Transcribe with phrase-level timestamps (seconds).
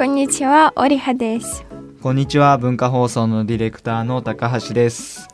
[0.00, 1.66] こんにちは、オリハです。
[2.00, 5.28] こんにちは文化放送のディレクターの高橋です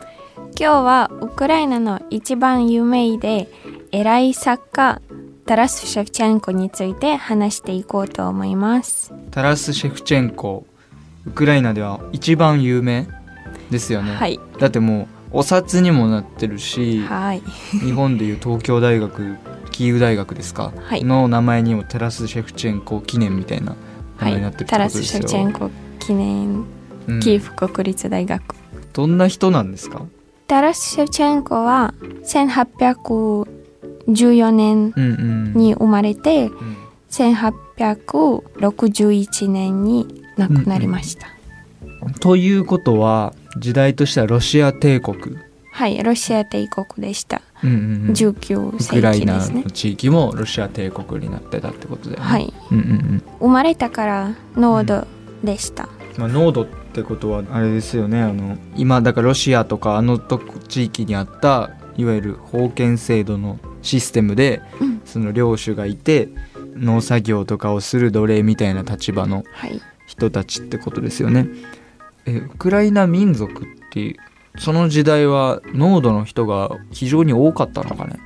[0.59, 3.49] 今日はウクライナの一番有名で
[3.93, 5.01] 偉い作家
[5.47, 9.15] タラス・シェフチェンコについて話していこうと思います。
[9.31, 10.67] タラス・シェフチェンコ
[11.27, 13.07] ウクライナでは一番有名
[13.71, 14.41] ですよね、はい。
[14.59, 17.43] だってもうお札にもなってるしはい。
[17.71, 19.37] 日本でいう東京大学
[19.71, 23.77] キーウ大学ですか、はいの名前にもタラス・シェフチェンコ記念みたいな
[24.21, 26.65] 名前になってるってタラス・シェフチェンコ記念
[27.09, 27.21] うん。
[27.21, 28.43] キーフ国立大学。
[28.93, 30.03] どんな人なんですか？
[30.49, 31.95] タラス・シェフチェンコは
[32.25, 35.03] 1814年うん
[35.55, 35.55] うん。
[35.55, 36.77] に生まれてうん。
[37.11, 41.29] 1861年に亡くなりました。
[42.21, 45.37] ということは時代としてはロシア帝国、
[45.77, 47.43] はい、ロシア帝国でした。
[47.63, 49.71] うんうんうん19ウ世クライナ紀ですねの。
[49.71, 52.27] 地域もロシア帝国になってたってことだよね。
[52.27, 52.55] はい。
[52.71, 55.07] うんうんうん生まれたからノード
[55.45, 55.91] でした。
[56.17, 66.31] まあ、濃度ってことはあれですよねあの今だからロシアとかあの地域にあったいわゆる封建制度のシステムで、うんその領主がいて
[66.75, 69.81] 農作業とかをする奴隷みたいな立場のはい。
[70.07, 71.47] 人たちってことですよね。
[72.25, 74.17] えウクライナ民族っていう
[74.59, 78.19] その時代は濃度の人が非常に多かったのかね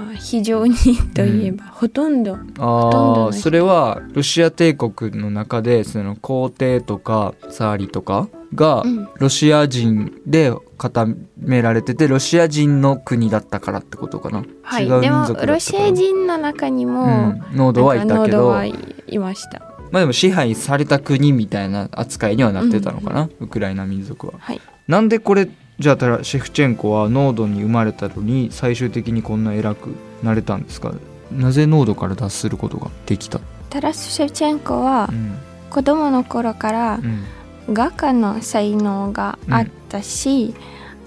[0.00, 0.74] まあ、非常に
[1.14, 2.34] といえば、ほとんど。
[2.34, 2.90] あとんどの
[3.26, 14.86] 人あそれはロシア帝国の中でその皇帝とかサーリとかがうんロシア人で固められててロシア人の国だったからってことかな、はい。
[14.86, 18.74] 違うでもロシア人の中にも、うん、濃度はいたけどい
[19.08, 19.60] いました。
[19.90, 24.60] まあでも支配された国みたいな扱いにはなってたのかな、ウクライナ民族ははい。
[24.88, 25.48] なんでこれ
[25.80, 30.92] じゃあたらシェフチェンコは濃度に生まれたのに最終的にこんな偉くなれたんですか？
[31.32, 35.38] なぜ濃度から脱することができた、タラス・シェフチェンコはうん。
[35.70, 37.24] 子供の頃からうん。
[37.72, 40.54] 画家の才能があったし、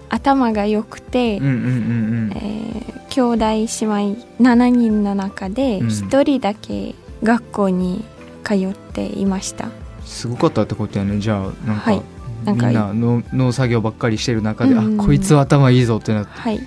[0.09, 1.51] 頭が良くて、兄
[3.17, 3.67] 弟姉妹
[4.39, 5.87] 7人の中でうん。
[5.87, 8.03] 1人だけ学校に
[8.43, 9.67] 通っていました。
[10.05, 11.19] すごかったってことやね。
[11.19, 12.01] じゃあなんか、はい
[12.43, 14.99] なんかみんな農農作業ばっかりしてる中で、うん。
[14.99, 16.31] あこいつは頭いいぞってなって。
[16.31, 16.59] はい、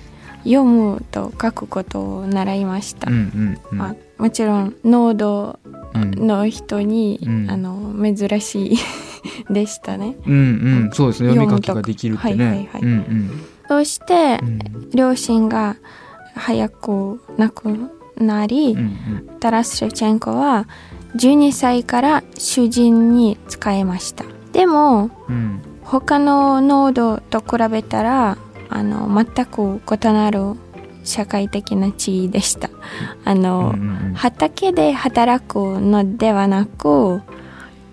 [0.43, 3.09] 読むと書くことを習いました。
[3.09, 3.77] うんうんうん。
[3.77, 5.59] まあ、もちろん濃度
[5.93, 6.27] うん。
[6.27, 7.49] の人に、うん。
[7.49, 8.77] あの珍しい
[9.49, 10.15] でしたね。
[10.25, 10.37] うんう
[10.87, 10.89] ん。
[10.93, 11.29] そうですね。
[11.29, 12.81] 読み書きができるってね、はいはいはい。
[12.81, 13.31] うん
[13.69, 14.59] そして、うん。
[14.93, 15.75] 両親が
[16.35, 19.39] 早く亡くなり、うんうん。
[19.39, 20.67] タラス・シェフチェンコは
[21.15, 24.23] 12歳から主人に仕えました。
[24.53, 28.37] でもうん他の濃度と比べたら
[28.69, 30.55] あの全く異なる
[31.03, 32.69] 社会的な地位でした。
[33.23, 34.13] あの、うんうんうん。
[34.13, 37.21] 畑で働くのではなく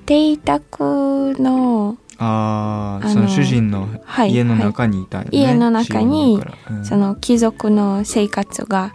[0.07, 6.41] 邸宅のああその主人のはい家の中にいたんよね、家の中に
[6.71, 6.85] うん。
[6.85, 8.93] その貴族の生活が、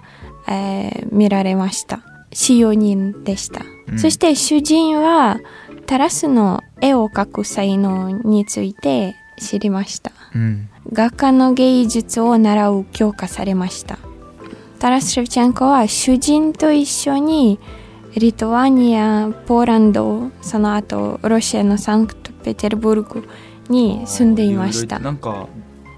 [0.48, 2.02] えー見られました。
[2.32, 3.62] 使用人でした、
[3.92, 4.00] うん。
[4.00, 5.40] そして主人は
[5.90, 13.98] タラスの絵を描く才能について知りましたうん画家の芸術を習う強化されました
[14.78, 17.60] タラス・シェフチェンコは主人と一緒に
[18.16, 23.28] リトアニアポーランドその後ロシアのサンクトペテルブルク
[23.68, 25.48] に住んでいましたいろいろなんか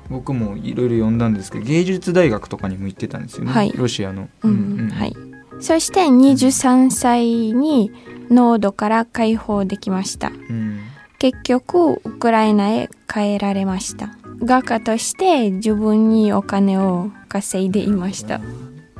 [0.09, 5.15] 僕もいろいろ読んだんですけど芸術大学とかにも行ってたんですよね、はいロシアの、うんはい、
[5.59, 7.91] そして23歳に
[8.31, 10.29] 濃度から解放できました。
[10.29, 10.79] うん
[11.21, 14.09] 結局ウクライナへ帰られました。
[14.43, 18.41] 画家として自分にお金を稼いでいました。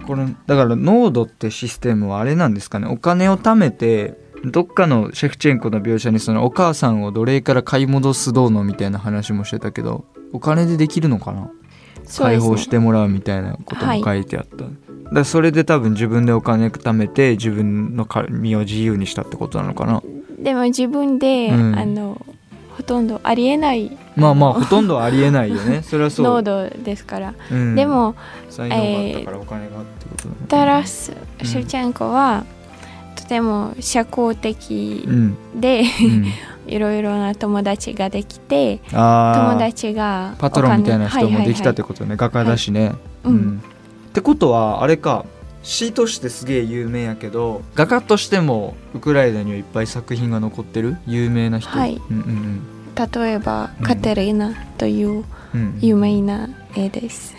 [0.06, 2.86] これだから濃度ってシステムはあれなんですかね。
[2.86, 11.48] お金を貯めてどっかのシェフチェンコの描写にそのお母さんを奴隷から買い戻すどうのみたいな話もしてたけどお金でできるのかな、ね。
[12.40, 14.72] 放してもらうみたいなことも書いてあった、だか
[15.12, 20.02] らそれで多分自分でお金貯めて自分の身を自由にしたってことなのかな。
[20.40, 21.76] でも自分で、うん。
[21.78, 22.26] あの
[22.78, 23.96] ほとんどありえない。
[24.16, 25.82] まあまあほとんどありえないよね。
[25.86, 26.26] それはそう。
[26.26, 27.76] 濃度ですから、うん。
[27.76, 28.16] でも
[28.50, 30.36] 才能があったからお金がってことだね。
[30.48, 32.46] タラス・シェフチェンコは、
[33.16, 36.26] とても社交的うん、で、うん、
[36.68, 42.94] いろいろな友達ができて友達がパトロンみたいな人もできたってこことね、画家だしね、
[43.24, 43.62] と、うん
[44.12, 45.26] ってことはあれか
[45.64, 50.98] 詩としてすげえ有名やけど画家としてもウクライナにはいっぱい作品が残ってる？
[51.08, 52.02] 有名な人、はい。
[52.10, 52.62] うんうん
[52.94, 53.86] 例えば、うん。
[53.86, 55.24] カテリーナという
[55.80, 57.34] 有名な絵です、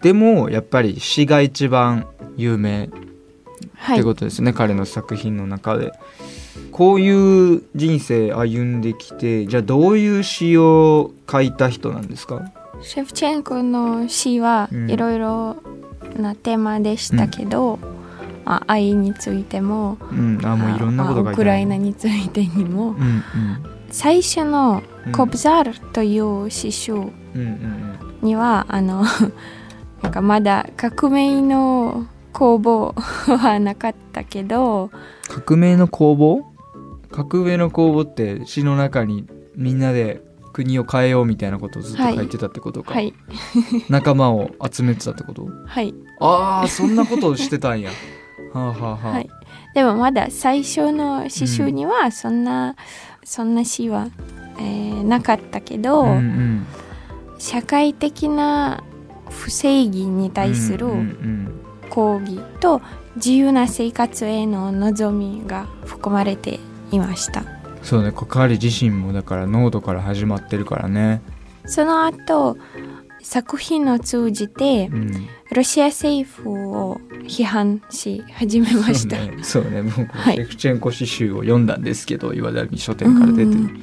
[0.00, 2.86] でもやっぱり詩が一番有名。
[2.86, 2.90] っ
[3.76, 3.98] はい。
[3.98, 5.92] てことですね、彼の作品の中で。
[6.72, 12.50] こういう人生歩んできてじゃあどういう詩を書いた人なんですか？
[12.82, 14.90] シェフチェンコの詩はうん。
[14.90, 15.56] いろいろ
[16.16, 17.78] なテーマでしたけど、
[18.44, 20.40] まあ、愛についてもうん。
[20.44, 23.22] あもういろんなことウクライナについてにもうん
[23.90, 27.98] 最初のうん「コブザール」という詩集うんうんうん。
[28.22, 29.04] にはあの
[30.02, 34.90] なんかまだ革命の工房 はなかったけど
[35.28, 36.42] 革命の工房？
[37.10, 43.14] 革命の工房って詩の中にみんなで国を変えようみたいなことをずっと書いてたってことか、はい。
[43.88, 45.48] 仲間を集めてたってこと？
[45.66, 45.94] はい。
[46.20, 47.90] ああそんなことをしてたんや。
[48.52, 49.28] はあはあはい。
[49.74, 52.76] でもまだ最初の詩集にはそんな、
[53.24, 54.08] そんな詩は、
[54.58, 56.66] えーなかったけど、うんうん。
[57.38, 58.84] 社会的な
[59.30, 61.48] 不正義に対するうんうん。
[61.90, 62.80] 抗議と
[63.16, 66.58] 自由な生活への望みが含まれて
[66.90, 67.44] いました
[67.82, 71.20] そうね関わり自身もだから濃度から始まってるからね。
[71.64, 72.56] その後
[73.22, 75.28] 作品を通じてうん。
[75.54, 79.82] ロシア政府を批判し始めました、そうねそうね。
[79.82, 80.36] 僕、はい。
[80.36, 83.82] シェフチェンコ詩集を読んだんですけど岩波書店から出てる、うん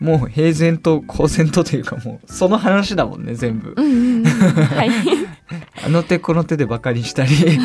[0.00, 3.74] もう平然と公然とというかもうその話だもんね全部。
[3.76, 4.24] うんうんうん。
[4.24, 4.90] はい。
[5.84, 7.34] あの手この手でバカにしたり、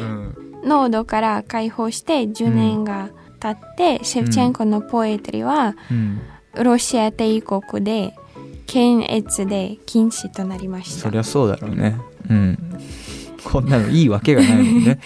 [0.00, 6.20] うん、濃度から解放して10年が経って、シェフチェンコのポエトリはうん、
[6.62, 8.14] ロシア帝国で
[8.66, 11.02] 検閲で禁止となりました。
[11.02, 11.96] そりゃそうだろうね。
[12.28, 12.58] うん。
[13.44, 14.98] こんなのいいわけがないもんね、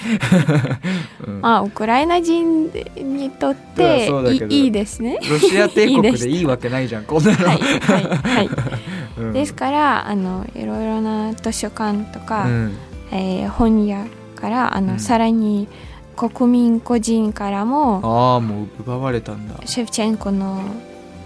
[1.26, 4.08] う んまあウクライナ人にとって
[4.50, 5.19] いいいですね。
[5.31, 8.50] ロシア帝国でいいわけないじゃんこんなの、はいはいはい。
[9.19, 9.32] うん。
[9.32, 12.73] ですからあのいろいろな図書館とか、うん。
[13.12, 14.99] えー本屋からあの、うん。
[14.99, 15.69] さらに
[16.17, 20.61] 国民個人からもああもう奪われたんだ、シェフチェンコの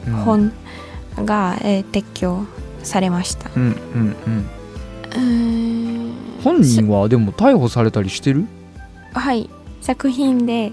[0.06, 0.52] うん、本
[1.24, 2.44] が、えー撤去
[2.82, 3.50] されました。
[3.56, 3.66] うんう
[3.98, 4.16] ん
[5.16, 6.14] うん。
[6.44, 8.46] 本人はでも逮捕されたりしてる？
[9.12, 9.50] はい。
[9.80, 10.72] 作品で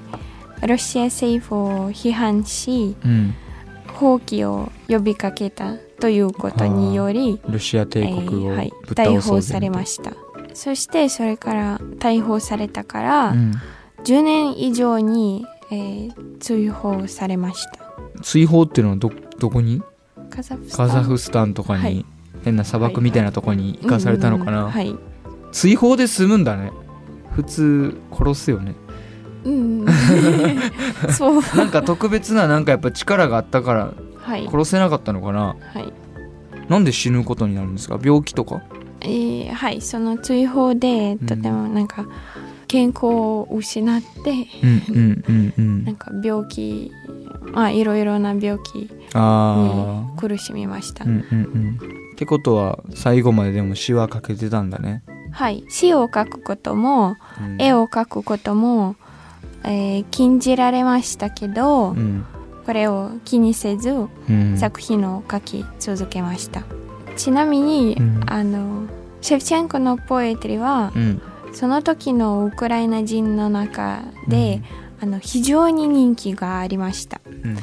[0.68, 3.34] ロシア政府を批判しうん。
[3.88, 10.12] 放棄を呼びかけたということにより、ロシア帝国をえーはい、逮捕されました。
[10.54, 13.54] そしてそれから逮捕されたから、うん、
[14.06, 17.80] 10年以上に、えー追放されました。
[18.22, 19.10] 追放っていうのはど
[19.40, 19.82] どこに？
[20.30, 21.54] カザフスタン。
[21.54, 22.06] とかに、はい。
[22.44, 24.94] 変な砂漠みたいなとこに行かされたのかな、うんうんはい、
[25.54, 26.74] 追放で済むんだね。
[27.32, 28.76] 普通殺すよね。
[29.46, 29.86] うん、
[31.12, 31.42] そう。
[31.56, 35.56] なんか特別ななんかやっぱ力があったからはい、殺せなかったのかな？
[35.74, 35.94] はい。
[36.68, 37.98] なんで死ぬことになるんですか？
[38.04, 38.62] 病気とか？
[39.00, 39.80] えーはい。
[39.80, 42.06] その追放でとてもなんか
[42.74, 44.48] 健康を失って
[44.92, 46.92] なんか病気
[47.52, 48.90] まあいろいろな病気に
[50.18, 51.78] 苦しみました、うんうんうん。
[52.16, 55.64] ってことは最後まででも詩は書けてたんだね、はい。
[55.70, 58.96] 詩を書くこともうん、絵を描くことも、
[59.64, 62.26] えー禁じられましたけど、うん。
[62.66, 64.58] これを気にせずうん。
[64.58, 66.64] 作品を書き続けました、
[67.18, 68.24] ちなみに、うん。
[68.26, 68.88] あの
[69.22, 71.22] シェフチェンコのポエトリはうん
[71.54, 74.62] その時のウクライナ人の中で、
[75.00, 77.22] あの非常に人気がありました。
[77.26, 77.58] うん。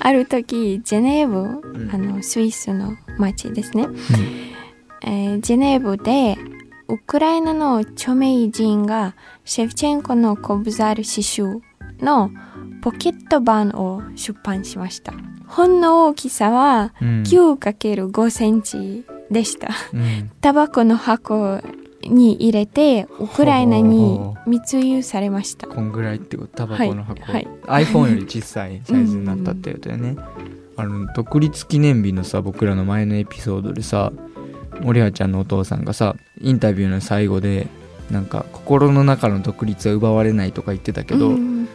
[0.00, 1.90] ある時ジェネーブ、ん。
[1.92, 3.88] あのスイスの町ですね、
[5.02, 6.36] えージェネーブで
[6.88, 11.60] ウクライナの著名人がシェフチェンコのコブザール詩集
[12.00, 12.30] の
[12.82, 15.12] ポケット版を出版しました。
[15.48, 17.22] 本の大きさはうん。
[17.22, 19.70] 9×5 センチでした。
[19.92, 20.30] うん。
[20.40, 21.60] タバコの箱
[22.08, 25.66] に入れてウクライナに密輸されました。
[25.66, 30.16] こんぐらいってことタバコの箱、はいは iPhone より小さいサイズになったってことだよね
[30.76, 34.12] あの独立記念日のさ僕らの前のエピソードでさ
[34.80, 37.66] 森葉ちゃんのお父さんがさインタビューの最後で
[38.10, 41.68] なんか心の中の独立は奪われないとか言ってたけど、うん。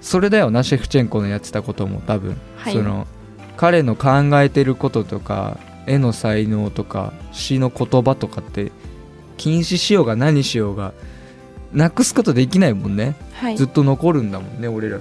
[0.00, 2.72] それだよなシェフチェンコのやってたことも多分、はい。
[2.72, 3.06] その
[3.56, 4.08] 彼の考
[4.40, 8.70] えてることとか絵の才能とか詩の言葉とかって
[9.42, 10.92] 禁止しようが何しようが
[11.72, 13.56] なくすことできないもんね、はい。
[13.56, 15.00] ずっと残るんだもんね俺ら。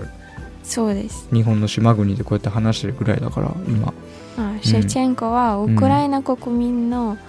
[0.64, 1.28] そうです。
[1.32, 3.94] 日本の島国でこうやって話してるぐらいだから今。
[4.38, 7.20] あシェフチェンコはウクライナ国民の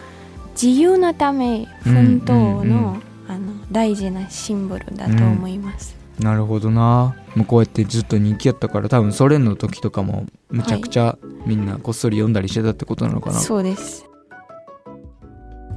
[0.55, 2.61] 自由のため奮闘うん。
[2.61, 7.15] うんのあの大事なシンボルだと思います、なるほどな。
[7.35, 14.07] もうこうやってずっと人気やったから多分ソ連の時とかもむちゃくちゃみんなこっそり読んだりしてたってことなのかな、そうです。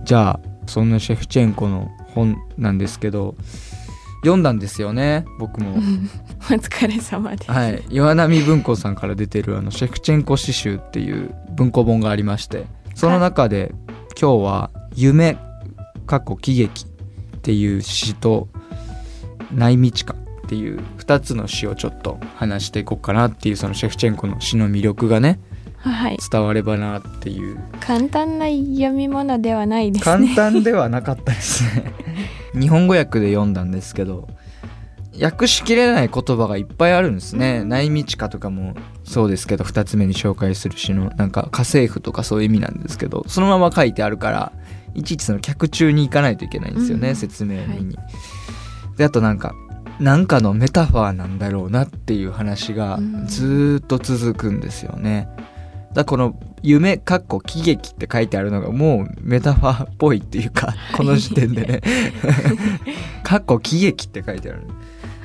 [0.05, 3.35] じゃあそんなシェフチェンコの本なんですけど
[4.21, 5.75] 読んだんですよね僕も
[6.49, 7.51] お疲れ様です。
[7.51, 13.73] はい岩波文庫さんから出てるあのシェフチェンコ詩集っていう文庫本がありましてその中で
[14.19, 15.37] 今日は「夢」
[16.07, 18.47] 過去喜劇っていう詩と
[19.53, 25.54] 「内道か」っていう2つの詩をちょっと話していこうかなっていうそのシェフチェンコの詩の魅力がねはい。
[26.31, 27.57] 伝わればなっていう。
[27.79, 30.35] 簡単な読み物ではないです簡ね。
[30.35, 31.93] 単ではなかったですね。
[32.59, 34.27] 日本語訳で読んだんですけど
[35.21, 37.63] 訳しきれない言葉がいっぱいあるんですね。
[37.63, 44.51] 内道かとかもそうですけど2つ目に紹介する詩のなんか家政婦とかそういう意味なんですけどそのまま書いてあるから
[44.93, 47.15] いちいちその客中に行かないといけないんですよね、うん。
[47.15, 47.97] 説明に、
[48.97, 49.53] であとなんか
[49.99, 53.27] なんかのメタファーなんだろうなっていう話がうん。
[53.27, 55.29] ずーっと続くんですよね。
[55.37, 55.44] だか
[55.95, 61.81] らこの「夢」かっこ喜劇って書いてあるのがもうメタファーっぽいっていうか この時点でね
[63.23, 64.61] 「かっこ喜劇」って書いてある。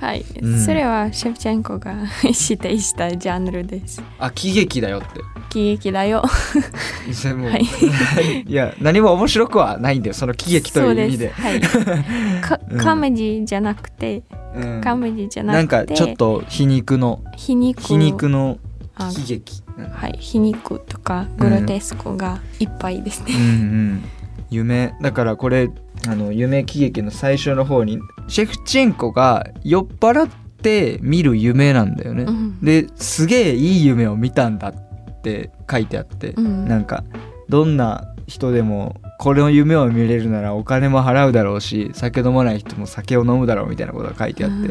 [0.00, 0.58] はい、うん。
[0.58, 4.02] それはシェフチェンコが 指定したジャンルです。
[4.18, 5.20] あ喜劇だよって。
[5.50, 6.22] 喜劇だよ。
[6.22, 8.50] はい。
[8.50, 10.14] いや何も面白くはないんだよ。
[10.14, 11.34] その喜劇という意味で。
[11.34, 11.78] そうです。
[11.78, 12.76] はい。
[12.78, 14.22] カメディじゃなくて、
[14.56, 14.80] うん。
[14.80, 17.22] カメディじゃななんくて、かちょっと皮肉の。
[17.36, 18.56] 皮肉皮肉の
[19.00, 19.62] あ喜劇。
[19.78, 23.34] うんはい、皮肉とかグロテスクがいっぱいですね。
[23.34, 24.04] うんうん。
[24.50, 24.94] 夢。
[25.00, 25.70] だからこれ
[26.06, 30.28] あの夢喜劇の最初の方にシェフチェンコが酔っ払っ
[30.62, 32.60] て見る夢なんだよね、うん。
[32.60, 36.68] ですげえいい夢を見たんだって書いてあって、うん。
[36.68, 37.04] なんか
[37.48, 44.68] どんな人でもこれの夢を見れるならお金も払うだろうし酒飲まない人も酒を飲むだろうみたいなことが書いてあって、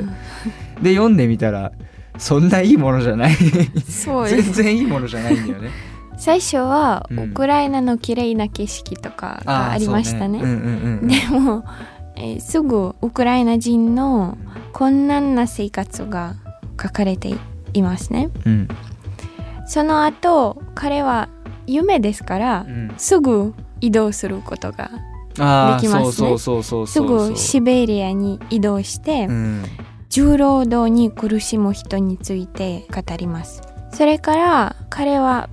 [0.82, 1.72] で読んでみたら
[2.20, 3.36] そんないいものじゃない。
[3.90, 5.70] そう全然いいものじゃないんだよね。
[6.18, 7.20] 最初はうん。
[7.20, 10.40] ウクライナの綺麗な景色とかがありましたね。
[10.40, 11.64] そううんうんうんでも、
[12.16, 14.38] えーすぐウクライナ人の
[14.74, 16.36] 困難な生活が
[16.82, 17.34] 書かれて
[17.74, 18.30] いますね。
[18.46, 18.68] うん。
[19.66, 21.30] その後彼は
[21.68, 22.94] 夢ですから、うん。
[22.98, 24.92] すぐ移動することが
[25.80, 26.38] できますね。
[26.38, 29.64] すぐシベリアに移動して、うん
[30.10, 33.62] 重労働に苦しむ人について語ります。
[33.94, 35.50] それから彼は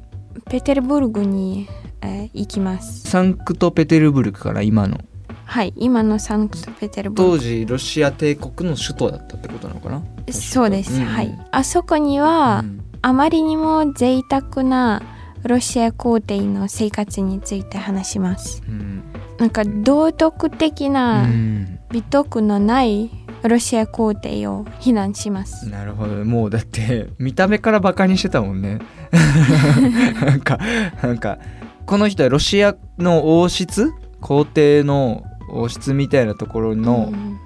[0.50, 1.68] ペテルブルクに、
[2.00, 3.08] えー行きます。
[3.08, 4.98] サンクトペテルブルクから今の。
[5.44, 10.02] はい今のサンクトペテルブル当時ロシア帝国の首都だったってことなのかな？
[10.26, 11.04] クそうです、うん。
[11.04, 11.38] はい。
[11.52, 12.82] あそこには、うん。
[13.02, 15.02] あまりにも贅沢な
[15.44, 18.62] ロシア皇帝の生活について話します。
[18.66, 19.02] うん。
[19.38, 21.78] なんか道徳的うなん。
[21.90, 23.10] 美徳のない
[23.48, 26.24] ロシア皇帝を非難します、なるほど。
[26.24, 28.78] もうだって 見た目からバカにしてたもんね。
[30.24, 30.58] なんか
[31.02, 31.38] なんか
[31.84, 33.92] この人はロシアの王室？
[34.20, 37.38] 皇帝の王室みたいなところのうん。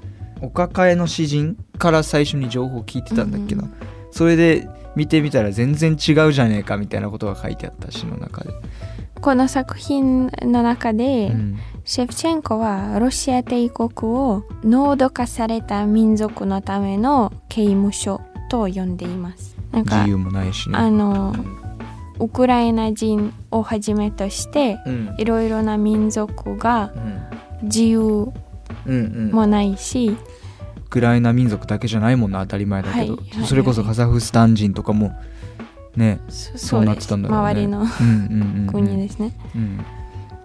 [0.42, 3.73] お抱えの詩人から最初に情報を聞いてたんだっけな、うん。
[4.11, 4.66] それで
[4.97, 8.50] 見てみたら全然違うじゃねえかみたいなことが書いてあった詩の中で、
[9.21, 11.59] この作品の中で、うん
[11.90, 19.56] シェフチェンコはロシア帝国を濃度化された民族のための刑務所と呼んでいます。
[19.73, 20.78] なんか自由もないしね。
[20.78, 21.35] あの
[22.20, 25.16] ウクライナ人をはじめとしてうん。
[25.18, 27.66] いろいろな民族がうん。
[27.66, 28.32] 自由うん
[28.87, 35.11] うんもないし、ウクライナ民族だけじゃないもんな当たり前だけど、はいはいそれこそカザフスタン人とかも
[35.97, 37.44] ねそそうなってたんだろうね。
[37.50, 38.66] 周りのうんうんうんうん。
[38.68, 39.32] 国ですね。
[39.56, 39.85] うん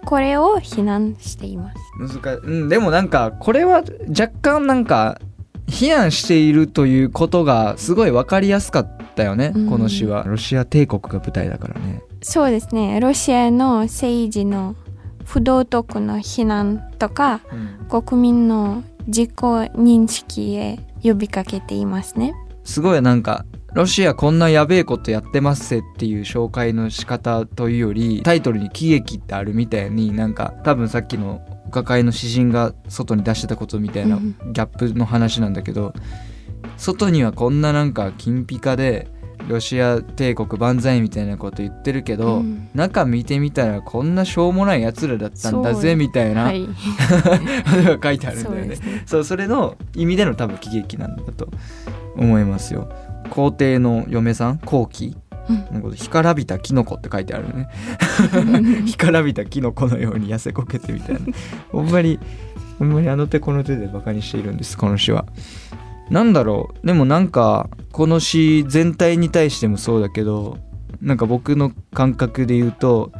[0.06, 2.22] これを非難しています。
[2.22, 5.20] 難うん、でもなんかこれは若干なんか
[5.68, 13.00] 非難しているということがすごい分かりやすかったよね、うんこの詩はロシア帝国が舞台だからねそうですね。
[13.00, 14.76] ロシアの政治の
[15.26, 17.42] 不道徳の非難とか
[17.90, 22.34] 国民の自己認識へ呼びかけていますね。
[22.64, 23.46] すごいなんか
[23.76, 35.94] ロシアこんなやべえことやってますせっていう紹介の仕方というよりタイトルに喜劇ってあるみたいになんか多分さっきのお抱えの詩人が外に出してたことみたいなうんギャップの話なんだけど
[36.78, 39.10] 外にはこんななんか金ピカで
[39.50, 42.70] ロシア帝国万歳みたいなこと言ってるけど、うん。
[42.74, 46.66] 中見てみたらこんなしょうもないやつらだったんだぜみたいなはい。
[48.02, 48.76] 書いてあるんだよね。
[48.76, 49.04] そうね。
[49.06, 51.48] そうそれの意味での多分喜劇なんだと
[52.16, 52.90] 思いますよ
[53.30, 55.16] 皇帝の嫁さん後期
[55.50, 55.96] うん。
[55.96, 57.70] 干からびたキノコって書いてあるね。
[58.86, 61.22] 干からびたキノコのように痩せこけてみたいな。
[61.72, 62.20] ほんまに
[62.80, 65.26] ほんまにあの手この手でバカにしているんですこの詩は。
[66.10, 66.88] なんだろう。
[66.88, 70.58] でもなんかこの詩全体に対してもそうだけど
[71.02, 73.12] なんか僕の感覚で言うと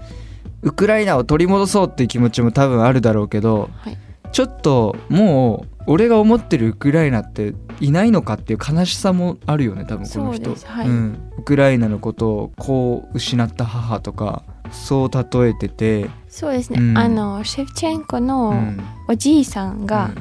[0.62, 3.98] ウクライナを取り戻そうっていう気持ちも多分あるだろうけどはい。
[4.32, 10.56] ちょっともう俺が思ってるウクライナっていないのかっていう悲しさもあるよね多分この人。
[10.56, 10.88] はい。
[10.88, 16.98] ん、ウクライナのことをこう失った母とかそう例えてて、そうですね、うん。
[16.98, 20.12] あのシェフチェンコうのん、おじいさんが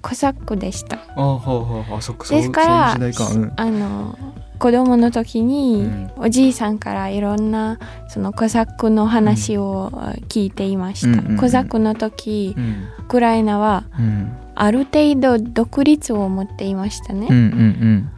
[0.00, 2.66] コサックでした、あはあはああそっかそうですか
[2.98, 3.52] らそうん。
[3.56, 4.18] あの
[4.58, 6.10] 子供の時に、うん。
[6.16, 9.90] おじいさんからいろんなそのコサックの話を
[10.28, 12.88] 聞いていました、コサックの時うん。
[12.98, 18.10] ウクライナはうんある程度独立を持っていましたね、うんうん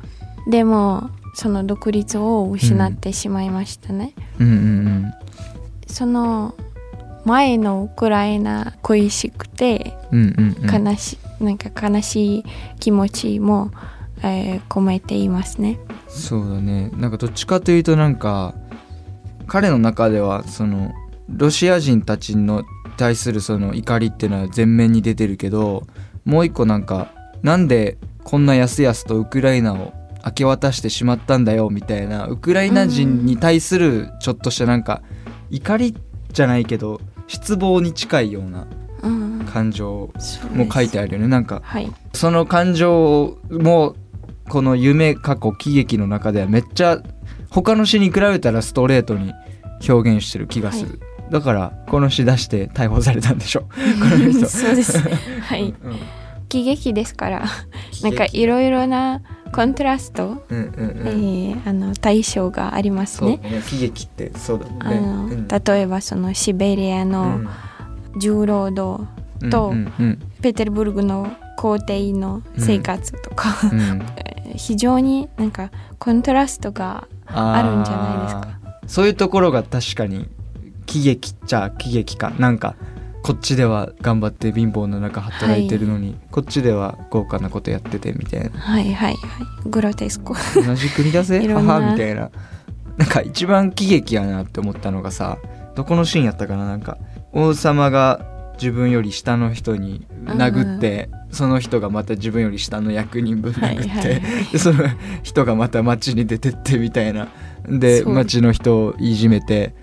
[0.46, 5.14] でもその独立を失ってしまいましたね、うんうんうん。
[5.86, 6.54] その
[7.24, 10.86] 前のウクライナ恋しくてうんうんうん。
[10.86, 12.44] 悲し,、なんか悲しい
[12.78, 13.70] 気持ちも、
[14.22, 15.78] えー込めていますね。
[16.08, 16.90] そうだね。
[16.96, 18.54] なんかどっちかというとなんか
[19.46, 20.92] 彼の中ではその
[21.28, 22.64] ロシア人たちの
[22.96, 25.86] 対するその怒りっていうのは前面に出てるけど
[26.25, 27.12] もう一個なんか
[27.43, 29.93] なんでこんなやすやすとウクライナを
[30.25, 35.02] 明け渡してしまったんだよみたいなウクライナ人に対するちょっとしたなんか
[35.50, 35.95] 怒り
[36.33, 38.66] じゃないけど失望に近いような
[39.02, 39.35] うん。
[39.45, 40.11] 感情
[40.54, 41.28] も書いてあるよね。
[41.28, 43.95] なんかはいその感情も
[44.49, 47.02] この夢過去喜劇の中ではめっちゃ
[47.50, 49.33] 他の詩に比べたらストレートに
[49.88, 51.00] 表現してる気がする、
[51.34, 53.64] だからこの詩出して逮捕されたんでしょ
[54.46, 54.96] そうです
[55.40, 55.74] はい。
[55.82, 55.98] うん
[56.48, 57.44] 喜劇ですから。
[58.04, 61.62] なんかいろいろなコントラスト、うんうんえうん。
[61.64, 63.40] ーあの対象がありますね。
[63.42, 63.62] だね。
[63.66, 65.00] 喜劇ってそうだもあんね。
[65.00, 65.48] のうん。
[65.48, 67.40] 例えばそのシベリアの
[68.16, 69.04] 重労働、
[69.42, 70.18] うんとうんうん。
[70.40, 73.80] ペテルブルグの皇帝の生活とか、うん。
[73.80, 74.02] うん。
[74.54, 78.48] 非常になんかコントラストがあるんじゃないですか。
[78.86, 80.28] そういうところが確かに
[80.94, 82.32] 喜劇っちゃ喜劇か。
[82.38, 82.76] なんか
[83.24, 88.50] こっちでは頑張って貧乏の中働いてるのに、こっちでは豪華なことやっててみたいな。
[88.60, 89.16] はいはいはい。
[89.68, 92.30] グロテスコ同じ国だぜ母みたいな。
[92.96, 93.06] な。
[93.06, 95.38] んか一番喜劇やなって思ったのがさ
[95.74, 96.64] どこのシーンやったかな？
[96.64, 96.97] なんか
[97.32, 104.84] 王様が自分より下の人に殴って、その人がまた自分より下の役人分殴って、はいはいその
[105.25, 107.26] 人がまた街に出てってみたいな。
[107.66, 108.14] でそう。
[108.14, 109.75] 街の人をいじめて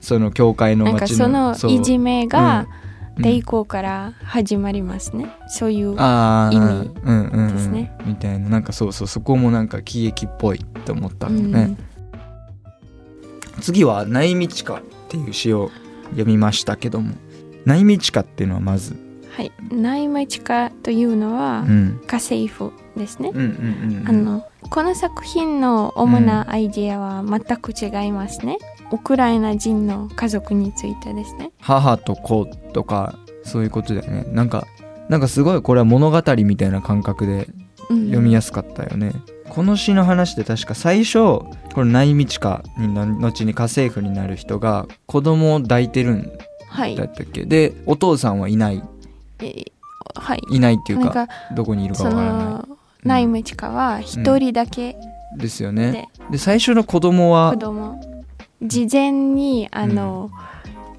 [0.00, 2.66] その教会のなんか街そのいじめが
[3.16, 3.24] うん。
[3.24, 7.52] 抵抗から始まりますね、そういう意味うんうんうん。
[7.52, 8.48] ですねみたいな。
[8.48, 11.76] なんかそうそうそこもなんか喜劇っぽいって思ったのね、
[13.60, 15.72] 次は「内道か」っていう詩を
[16.10, 17.14] 読みましたけども。
[17.64, 18.96] 内道かっていうのはまず、
[19.36, 19.52] はい。
[19.70, 28.58] 内マチカというのはうん、家政婦ですね、うんうんうんあのこの作品の主なアイデアは全く違いますね、
[28.92, 31.50] ウクライナ人の家族についてですね。
[31.60, 34.24] 母と子とかそういうことだよね。
[34.32, 34.66] なんか
[35.08, 37.48] なんかすごいこれは物語みたいな感覚で
[37.88, 39.12] 読みやすかったよね、
[39.48, 46.30] この詩の話で確か最初この内道かにの後に家政婦になる人が子供を抱いてるん
[46.68, 47.44] はいだったっけ？
[47.46, 48.82] でお父さんはいない。
[49.40, 49.72] えー
[50.14, 50.40] はい。
[50.50, 58.00] いないっていうかどこにいるかそわからなのナイムチカは一人だけいですよで、ねで最初の子供は子供
[58.62, 60.30] 事前にあの、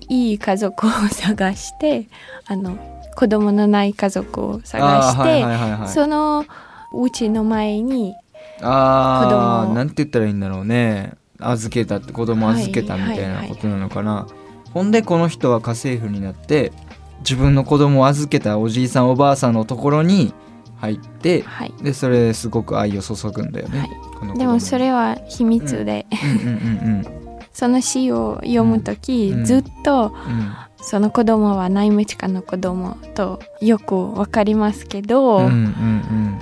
[0.08, 2.08] いい家族を探して
[2.48, 2.78] あの
[3.16, 5.88] 子供のない家族を探して、あーはいはいはいはい。
[5.90, 6.46] その
[6.94, 8.16] うちの前に
[8.58, 11.14] 子供なんて言ったらいいんだろうね。
[11.38, 14.28] 預けたって子供預けたみたいなことなのかな、
[14.74, 16.72] ほんでこの人は家政婦になって
[17.20, 20.34] 自分の子供を預けたおじいさんおばあさんのところに
[20.78, 21.74] 入ってはい。
[21.84, 23.80] でそれですごく愛を注ぐんだよね、
[24.16, 24.38] はい。
[24.38, 27.29] でもそれは秘密で、うんうんうん
[27.60, 29.46] その詩を読む時、うん。
[29.46, 36.40] ずっとうんその子供はナイムチカの子供とよくわかりますけど、うんうん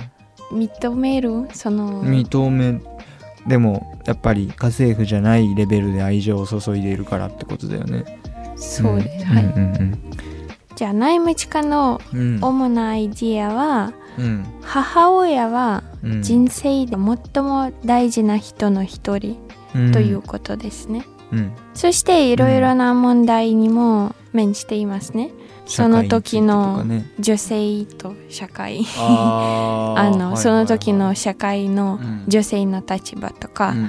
[0.52, 1.48] 認める？
[1.52, 2.80] そのうん認め
[3.48, 8.04] でもやっぱり家政婦じゃないレベルで愛情を注いでいるからってことだよね。
[8.54, 9.98] そうです、んはい、うん
[10.76, 14.46] じゃあナイムチカのうんうん主なアイディアはうん。
[14.62, 16.22] 母親はうん。
[16.22, 19.30] 人生で最も大事な人の一人。
[19.30, 19.47] うん
[19.92, 21.52] ということですね、うん。
[21.74, 25.30] そしていろいろな問題にも面していますね、
[25.66, 26.84] その時の
[27.18, 28.84] 女性と社会。
[28.96, 32.24] あ の、はいその時の社会のうん。
[32.28, 33.88] 女性の立場とか、うん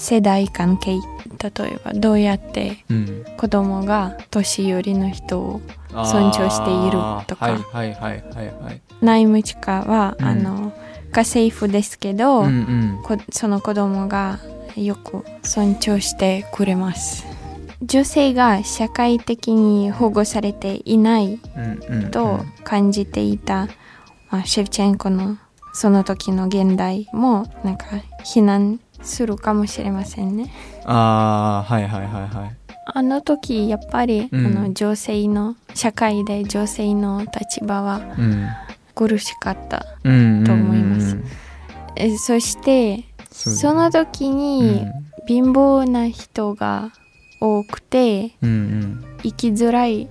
[0.00, 0.98] 世代関係
[1.42, 2.84] 例えばどうやって
[3.36, 5.60] 子供が年寄りの人を
[5.92, 6.92] 尊重している
[7.26, 7.46] とか。
[7.46, 8.14] あーはいは
[10.18, 10.26] うん。
[10.26, 10.72] あの
[11.12, 13.00] 家政婦ですけど、うんうん。
[13.02, 14.38] こその子供が
[14.76, 17.26] よく尊重してくれます。
[17.82, 21.38] 女性が社会的に保護されていない
[22.10, 23.68] と感じていた
[24.30, 25.38] まあ、シェフチェンコの
[25.72, 27.86] その時の現代もなんか
[28.24, 30.52] 非難するかもしれませんね。
[30.84, 32.56] ああはいはいはいはい。
[32.92, 34.46] あの時やっぱり、うん。
[34.46, 38.48] あの女性の社会で女性の立場はうん。
[38.94, 39.86] 苦しかった。
[40.04, 41.18] うんと思います。
[42.18, 44.86] そしてその時に
[45.26, 46.92] 貧乏な人が
[47.40, 49.04] 多くてうんうん。
[49.22, 50.08] 生きづらい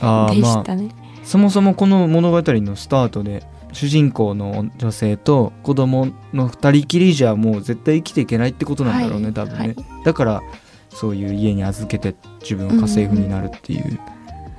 [0.00, 0.90] ああでしまあたね。
[1.24, 9.76] そもそもこの物語のスタートで主人公の女性と子供の二人きりじゃもう絶対生きていけないってことなんだろうね、はい多分ね、はい。
[10.04, 10.42] だから
[10.90, 13.98] そういう家に預けて自分は家政婦になるっていう、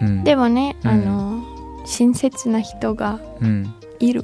[0.01, 0.23] うん。
[0.25, 0.89] でもね、うん。
[0.89, 1.43] あの
[1.85, 4.23] 親切な人がうん、いる。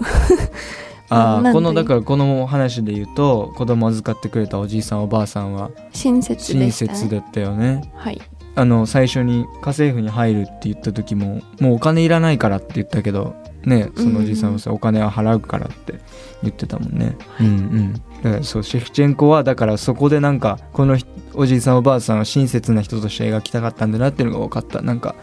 [1.13, 6.71] あこのだからこの話で言うと子供預かってくれたおじいさんおばあさんは親切ね。
[6.71, 7.91] 切だったよね。
[7.95, 8.21] はい。
[8.55, 15.95] あの最初に家政婦に入るって言った時ももうお金いらないからって言ったけどねそのおじいさんはさ、お金は払うからって
[16.43, 17.93] 言ってたもんね、うんうん。
[17.93, 17.99] だ
[18.31, 24.81] からそうシェフチェンコはだからそこでなんかこの人おじいさんおばあさんを親切な人として描きたかったんだなっていうのが分かった。
[24.81, 25.15] なんか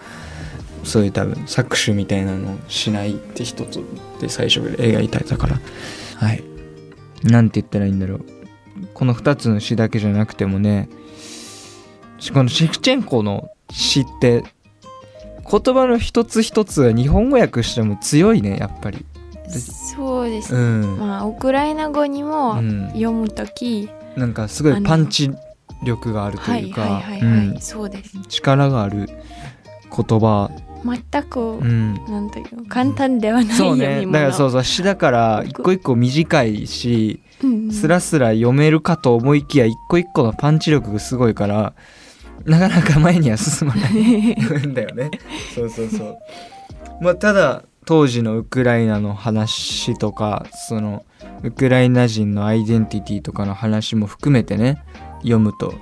[0.84, 3.80] そういう多分搾取みたいなのをしないって人と
[4.20, 5.60] で最初で描いたから。
[6.16, 6.42] はい。
[7.24, 8.24] なんて言ったらいいんだろう。
[8.94, 10.88] この2つの詩だけじゃなくてもね
[12.32, 14.44] このシェフチェンコの詩って
[15.50, 19.04] 言葉の一つ一つが日本語訳しても強いねやっぱり。
[19.48, 20.54] そうです。
[20.54, 20.86] うね。
[20.86, 22.88] ん、まあウクライナ語にもうん。
[22.88, 25.30] 読むとき、なんかすごいパンチ
[25.82, 27.60] 力があるとはいいうかはいはいはい、うん。
[27.60, 28.18] そうです。
[28.28, 29.08] 力がある
[29.90, 30.50] 言葉、
[30.84, 33.76] 全く、うん、なんという簡単ではないそう。
[33.76, 41.74] ねだからそうそう詩だから一個一個短いしうんスラスラ読めるかと思いきや一個一個のパンチ力がすごいから
[42.44, 45.10] なかなか前には進まないんだよね。
[45.54, 46.18] そうそうそう。
[47.00, 51.04] まあただ当時のウクライナの話とかその
[51.42, 54.82] ウクライナ人のアイデンティティとかの話も含めてね
[55.18, 55.74] 読むと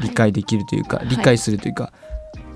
[0.00, 1.08] 理解できるというか、はい。
[1.08, 1.92] 理解するというか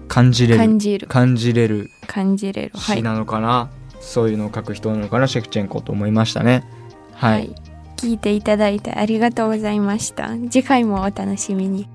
[0.09, 2.73] 感じれる感じる感じれる感じれる。
[2.75, 2.99] はい。
[2.99, 6.65] 詩なのかな、そういうのを書く人なのかなシェフチェンコと思いましたね
[7.13, 7.55] はい
[7.97, 10.29] 聞いていただいてありがとうございました。
[10.51, 11.89] 次回もお楽しみに。